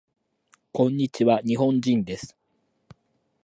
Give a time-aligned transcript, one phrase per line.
[0.71, 1.41] こんにちわ。
[1.45, 2.35] 日本人です。